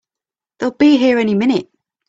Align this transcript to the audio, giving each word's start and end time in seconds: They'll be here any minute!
They'll 0.57 0.71
be 0.71 0.97
here 0.97 1.19
any 1.19 1.35
minute! 1.35 1.69